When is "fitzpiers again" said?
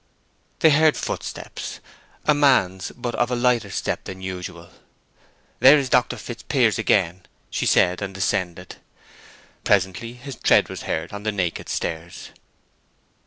6.17-7.27